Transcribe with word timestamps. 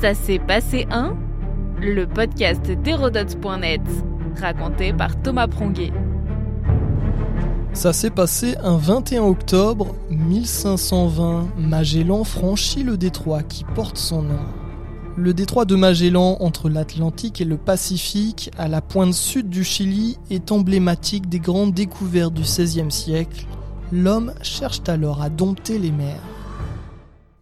Ça 0.00 0.14
s'est 0.14 0.38
passé 0.38 0.86
un 0.92 1.16
Le 1.80 2.06
podcast 2.06 2.70
d'Hérodote.net, 2.70 3.80
raconté 4.40 4.92
par 4.92 5.20
Thomas 5.20 5.48
Pronguet. 5.48 5.92
Ça 7.72 7.92
s'est 7.92 8.10
passé 8.10 8.54
un 8.62 8.76
21 8.76 9.22
octobre 9.24 9.96
1520. 10.10 11.48
Magellan 11.58 12.22
franchit 12.22 12.84
le 12.84 12.96
détroit 12.96 13.42
qui 13.42 13.64
porte 13.74 13.96
son 13.96 14.22
nom. 14.22 14.38
Le 15.16 15.34
détroit 15.34 15.64
de 15.64 15.74
Magellan 15.74 16.36
entre 16.38 16.68
l'Atlantique 16.68 17.40
et 17.40 17.44
le 17.44 17.56
Pacifique, 17.56 18.52
à 18.56 18.68
la 18.68 18.80
pointe 18.80 19.14
sud 19.14 19.48
du 19.48 19.64
Chili, 19.64 20.16
est 20.30 20.52
emblématique 20.52 21.28
des 21.28 21.40
grandes 21.40 21.74
découvertes 21.74 22.34
du 22.34 22.42
XVIe 22.42 22.92
siècle. 22.92 23.46
L'homme 23.90 24.32
cherche 24.42 24.80
alors 24.86 25.22
à 25.22 25.28
dompter 25.28 25.76
les 25.76 25.90
mers. 25.90 26.22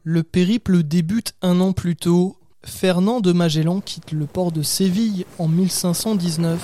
Le 0.04 0.22
périple 0.22 0.84
débute 0.84 1.34
un 1.42 1.60
an 1.60 1.72
plus 1.72 1.96
tôt. 1.96 2.38
Fernand 2.66 3.20
de 3.20 3.32
Magellan 3.32 3.80
quitte 3.80 4.12
le 4.12 4.26
port 4.26 4.52
de 4.52 4.62
Séville 4.62 5.24
en 5.38 5.48
1519. 5.48 6.60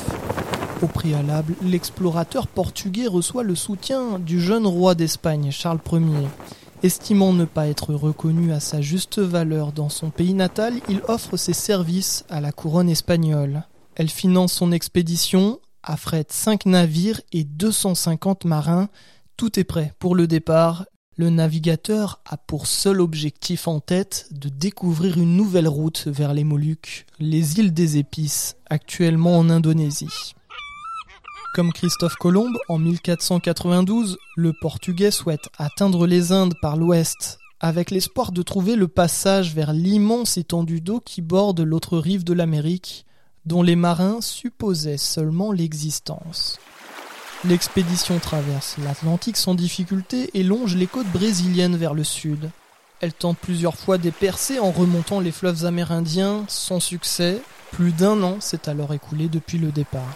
Au 0.83 0.87
préalable, 0.88 1.55
l'explorateur 1.62 2.48
portugais 2.48 3.06
reçoit 3.06 3.45
le 3.45 3.55
soutien 3.55 4.19
du 4.19 4.41
jeune 4.41 4.66
roi 4.66 4.95
d'Espagne, 4.95 5.51
Charles 5.52 5.80
Ier. 5.92 6.28
Estimant 6.83 7.33
ne 7.33 7.45
pas 7.45 7.69
être 7.69 7.95
reconnu 7.95 8.52
à 8.52 8.59
sa 8.59 8.80
juste 8.80 9.20
valeur 9.20 9.73
dans 9.73 9.88
son 9.88 10.11
pays 10.11 10.34
natal, 10.34 10.75
il 10.88 11.01
offre 11.06 11.37
ses 11.37 11.52
services 11.52 12.25
à 12.28 12.41
la 12.41 12.50
couronne 12.50 12.91
espagnole. 12.91 13.62
Elle 13.95 14.11
finance 14.11 14.53
son 14.53 14.73
expédition, 14.73 15.61
affrète 15.84 16.33
5 16.33 16.66
navires 16.66 17.20
et 17.33 17.45
250 17.45 18.45
marins. 18.45 18.89
Tout 19.37 19.59
est 19.59 19.64
prêt 19.64 19.95
pour 20.00 20.16
le 20.16 20.27
départ. 20.27 20.84
Le 21.23 21.31
navigateur 21.31 22.19
a 22.27 22.37
pour 22.37 22.67
seul 22.67 23.01
objectif 23.01 23.69
en 23.69 23.79
tête 23.79 24.27
de 24.33 24.49
découvrir 24.49 25.19
une 25.19 25.37
nouvelle 25.37 25.69
route 25.69 26.09
vers 26.09 26.35
les 26.35 26.43
Moluques, 26.43 27.07
les 27.21 27.61
îles 27.61 27.73
des 27.73 27.97
Épices, 27.97 28.56
actuellement 28.69 29.39
en 29.39 29.48
Indonésie. 29.48 30.34
Comme 31.55 31.73
Christophe 31.73 32.17
Colomb 32.17 32.53
en 32.69 32.79
1492, 32.79 34.19
le 34.37 34.53
Portugais 34.61 35.12
souhaite 35.12 35.48
atteindre 35.59 36.09
les 36.09 36.33
Indes 36.33 36.55
par 36.61 36.77
l'ouest, 36.77 37.39
avec 37.61 37.92
l'espoir 37.92 38.33
de 38.33 38.42
trouver 38.42 38.75
le 38.75 38.89
passage 38.89 39.55
vers 39.55 39.73
l'immense 39.73 40.39
étendue 40.39 40.81
d'eau 40.81 40.98
qui 40.98 41.23
borde 41.23 41.61
l'autre 41.61 41.98
rive 41.98 42.25
de 42.25 42.33
l'Amérique, 42.33 43.07
dont 43.47 43.62
les 43.62 43.77
marins 43.77 44.20
supposaient 44.20 44.98
seulement 44.98 45.53
l'existence. 45.53 46.59
L'expédition 47.45 48.21
traverse 48.21 48.77
l'Atlantique 48.85 49.37
sans 49.37 49.57
difficulté 49.57 50.31
et 50.35 50.45
longe 50.45 50.77
les 50.77 50.87
côtes 50.87 51.11
brésiliennes 51.12 51.77
vers 51.77 51.93
le 51.93 52.05
sud. 52.05 52.51
Elle 53.01 53.12
tente 53.12 53.37
plusieurs 53.37 53.75
fois 53.75 53.98
des 53.98 54.12
percées 54.12 54.61
en 54.61 54.71
remontant 54.71 55.19
les 55.19 55.33
fleuves 55.33 55.65
amérindiens 55.65 56.45
sans 56.47 56.79
succès. 56.79 57.43
Plus 57.73 57.91
d'un 57.91 58.23
an 58.23 58.37
s'est 58.39 58.69
alors 58.69 58.95
écoulé 58.95 59.29
depuis 59.29 59.59
le 59.59 59.73
départ. 59.73 60.15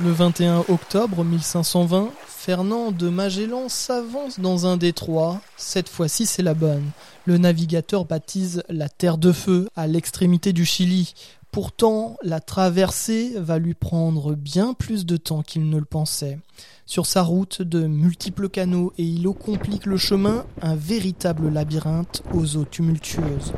Le 0.00 0.10
21 0.10 0.64
octobre 0.68 1.22
1520, 1.22 2.10
Fernand 2.26 2.90
de 2.90 3.08
Magellan 3.10 3.68
s'avance 3.68 4.40
dans 4.40 4.66
un 4.66 4.76
détroit. 4.76 5.40
Cette 5.56 5.88
fois-ci, 5.88 6.26
c'est 6.26 6.42
la 6.42 6.54
bonne. 6.54 6.90
Le 7.26 7.38
navigateur 7.38 8.06
baptise 8.06 8.64
la 8.68 8.88
Terre 8.88 9.18
de 9.18 9.30
Feu 9.30 9.68
à 9.76 9.86
l'extrémité 9.86 10.52
du 10.52 10.64
Chili 10.64 11.14
Pourtant, 11.52 12.16
la 12.22 12.38
traversée 12.38 13.32
va 13.36 13.58
lui 13.58 13.74
prendre 13.74 14.36
bien 14.36 14.72
plus 14.72 15.04
de 15.04 15.16
temps 15.16 15.42
qu'il 15.42 15.68
ne 15.68 15.78
le 15.78 15.84
pensait. 15.84 16.38
Sur 16.86 17.06
sa 17.06 17.22
route, 17.22 17.60
de 17.62 17.88
multiples 17.88 18.48
canaux 18.48 18.92
et 18.98 19.04
îlots 19.04 19.34
compliquent 19.34 19.86
le 19.86 19.96
chemin, 19.96 20.44
un 20.62 20.76
véritable 20.76 21.48
labyrinthe 21.48 22.22
aux 22.32 22.56
eaux 22.56 22.64
tumultueuses. 22.64 23.52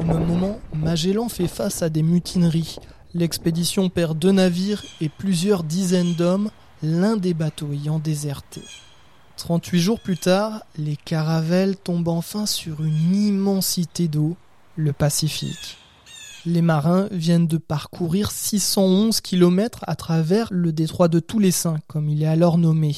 Au 0.00 0.02
même 0.02 0.26
moment, 0.26 0.58
Magellan 0.74 1.28
fait 1.28 1.46
face 1.46 1.82
à 1.82 1.88
des 1.88 2.02
mutineries. 2.02 2.78
L'expédition 3.14 3.90
perd 3.90 4.18
deux 4.18 4.32
navires 4.32 4.84
et 5.00 5.08
plusieurs 5.08 5.62
dizaines 5.62 6.14
d'hommes, 6.14 6.50
l'un 6.82 7.16
des 7.16 7.34
bateaux 7.34 7.72
ayant 7.72 8.00
déserté. 8.00 8.62
38 9.36 9.80
jours 9.80 10.00
plus 10.00 10.18
tard, 10.18 10.64
les 10.76 10.96
caravelles 10.96 11.76
tombent 11.76 12.08
enfin 12.08 12.44
sur 12.44 12.84
une 12.84 13.14
immensité 13.14 14.08
d'eau, 14.08 14.36
le 14.74 14.92
Pacifique. 14.92 15.76
Les 16.50 16.62
marins 16.62 17.08
viennent 17.10 17.46
de 17.46 17.58
parcourir 17.58 18.30
611 18.30 19.20
km 19.20 19.80
à 19.86 19.96
travers 19.96 20.48
le 20.50 20.72
détroit 20.72 21.08
de 21.08 21.20
tous 21.20 21.38
les 21.38 21.50
saints, 21.50 21.76
comme 21.88 22.08
il 22.08 22.22
est 22.22 22.26
alors 22.26 22.56
nommé. 22.56 22.96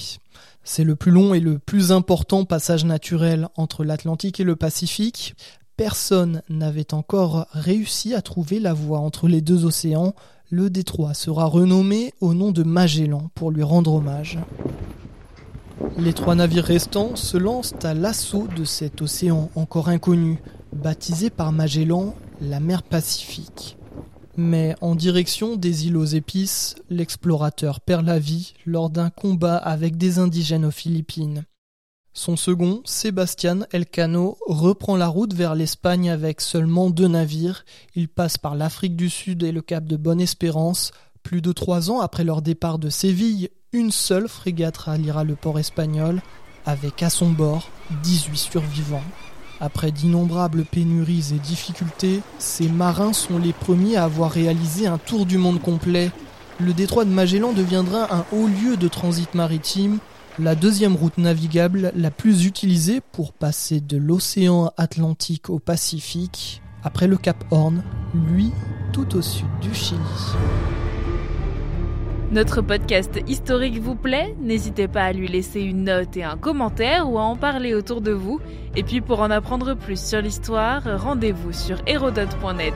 C'est 0.63 0.85
le 0.85 0.95
plus 0.95 1.11
long 1.11 1.35
et 1.35 1.41
le 1.41 1.59
plus 1.59 1.91
important 1.91 2.45
passage 2.45 2.85
naturel 2.85 3.49
entre 3.57 3.83
l'Atlantique 3.83 4.39
et 4.39 4.45
le 4.45 4.55
Pacifique. 4.55 5.35
Personne 5.77 6.43
n'avait 6.49 6.95
encore 6.95 7.49
réussi 7.51 8.15
à 8.15 8.23
trouver 8.23 8.61
la 8.61 8.73
voie 8.73 9.01
entre 9.01 9.27
les 9.27 9.41
deux 9.41 9.65
océans. 9.65 10.15
Le 10.49 10.71
détroit 10.71 11.15
sera 11.15 11.47
renommé 11.47 12.15
au 12.21 12.35
nom 12.35 12.53
de 12.53 12.63
Magellan 12.63 13.33
pour 13.35 13.51
lui 13.51 13.65
rendre 13.65 13.95
hommage. 13.95 14.39
Les 15.99 16.13
trois 16.13 16.37
navires 16.37 16.67
restants 16.67 17.17
se 17.17 17.37
lancent 17.37 17.75
à 17.83 17.95
l'assaut 17.95 18.47
de 18.57 18.63
cet 18.63 19.03
océan 19.03 19.51
encore 19.57 19.89
inconnu, 19.89 20.41
baptisé 20.73 21.31
par 21.31 21.51
Magellan 21.51 22.15
la 22.41 22.61
mer 22.61 22.83
Pacifique. 22.83 23.77
Mais 24.37 24.75
en 24.81 24.95
direction 24.95 25.57
des 25.57 25.87
îles 25.87 25.97
aux 25.97 26.05
épices, 26.05 26.77
l'explorateur 26.89 27.81
perd 27.81 28.07
la 28.07 28.19
vie 28.19 28.55
lors 28.65 28.91
d'un 28.91 29.11
combat 29.11 29.57
avec 29.57 29.97
des 29.97 30.19
indigènes 30.19 30.65
aux 30.65 30.71
Philippines. 30.71 31.45
Son 32.13 32.37
second, 32.37 32.81
Sébastien 32.85 33.61
Elcano, 33.71 34.37
reprend 34.47 34.97
la 34.97 35.09
route 35.09 35.35
vers 35.35 35.55
l'Espagne 35.55 36.11
avec 36.11 36.41
seulement 36.41 36.91
deux 36.91 37.07
navires. 37.07 37.65
Il 37.95 38.09
passe 38.09 38.39
par 38.39 38.57
l'Afrique 38.57 38.97
du 38.97 39.11
Sud 39.11 39.43
et 39.43 39.53
le 39.53 39.63
cap 39.63 39.85
de 39.85 39.97
Bonne-Espérance. 39.97 40.93
Plus 41.23 41.43
de 41.43 41.53
trois 41.53 41.91
ans 41.91 42.01
après 42.01 42.25
leur 42.25 42.43
départ 42.43 42.79
de 42.79 42.89
Séville, 42.89 43.51
une 43.73 43.93
seule 43.93 44.29
frégate 44.29 44.77
ralliera 44.79 45.23
le 45.23 45.37
port 45.37 45.59
espagnol, 45.59 46.23
avec 46.65 47.03
à 47.03 47.11
son 47.11 47.31
bord 47.31 47.69
18 48.03 48.37
survivants. 48.37 49.05
Après 49.61 49.93
d'innombrables 49.93 50.65
pénuries 50.65 51.35
et 51.35 51.39
difficultés, 51.39 52.23
ces 52.39 52.69
marins 52.69 53.13
sont 53.13 53.39
les 53.39 53.53
premiers 53.53 53.97
à 53.97 54.05
avoir 54.05 54.31
réalisé 54.31 54.87
un 54.87 54.97
tour 54.97 55.27
du 55.27 55.37
monde 55.37 55.61
complet. 55.61 56.11
Le 56.59 56.73
détroit 56.73 57.05
de 57.05 57.11
Magellan 57.11 57.53
deviendra 57.53 58.15
un 58.15 58.25
haut 58.33 58.47
lieu 58.47 58.79
de 58.79 58.89
transit 58.89 59.35
maritime, 59.35 59.99
la 60.39 60.55
deuxième 60.55 60.97
route 60.97 61.19
navigable 61.19 61.93
la 61.95 62.11
plus 62.11 62.47
utilisée 62.47 63.03
pour 63.13 63.35
passer 63.35 63.81
de 63.81 63.99
l'océan 63.99 64.73
Atlantique 64.79 65.51
au 65.51 65.59
Pacifique, 65.59 66.63
après 66.83 67.07
le 67.07 67.19
Cap 67.19 67.45
Horn, 67.51 67.83
lui 68.15 68.53
tout 68.95 69.15
au 69.15 69.21
sud 69.21 69.47
du 69.61 69.75
Chili. 69.75 70.01
Notre 72.31 72.63
podcast 72.63 73.21
historique 73.27 73.81
vous 73.81 73.97
plaît 73.97 74.37
N'hésitez 74.41 74.87
pas 74.87 75.03
à 75.03 75.13
lui 75.13 75.27
laisser 75.27 75.61
une 75.63 75.85
note 75.85 76.17
et 76.17 76.23
un 76.23 76.37
commentaire 76.37 77.11
ou 77.11 77.19
à 77.19 77.23
en 77.23 77.37
parler 77.37 77.75
autour 77.75 78.01
de 78.01 78.13
vous. 78.13 78.41
Et 78.77 78.85
puis 78.85 79.01
pour 79.01 79.21
en 79.21 79.31
apprendre 79.31 79.75
plus 79.75 80.01
sur 80.01 80.21
l'histoire, 80.21 80.83
rendez-vous 81.03 81.53
sur 81.53 81.79
hérodote.net. 81.89 82.75